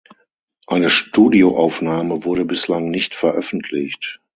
[0.65, 4.19] Eine Studioaufnahme wurde bislang nicht veröffentlicht.